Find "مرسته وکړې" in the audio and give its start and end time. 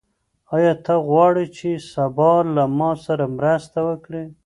3.37-4.23